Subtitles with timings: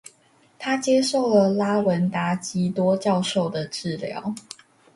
[0.57, 4.33] 他接受了拉文達笈多教授的治療。